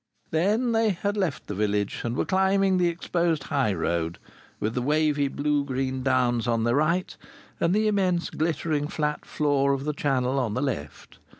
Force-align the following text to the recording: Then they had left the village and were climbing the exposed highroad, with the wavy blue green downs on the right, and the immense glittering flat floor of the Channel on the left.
Then 0.31 0.71
they 0.71 0.89
had 0.89 1.15
left 1.15 1.45
the 1.45 1.53
village 1.53 2.01
and 2.03 2.15
were 2.17 2.25
climbing 2.25 2.79
the 2.79 2.87
exposed 2.87 3.43
highroad, 3.43 4.17
with 4.59 4.73
the 4.73 4.81
wavy 4.81 5.27
blue 5.27 5.63
green 5.63 6.01
downs 6.01 6.47
on 6.47 6.63
the 6.63 6.73
right, 6.73 7.15
and 7.59 7.71
the 7.71 7.87
immense 7.87 8.31
glittering 8.31 8.87
flat 8.87 9.25
floor 9.25 9.73
of 9.73 9.83
the 9.83 9.93
Channel 9.93 10.39
on 10.39 10.55
the 10.55 10.61
left. 10.63 11.19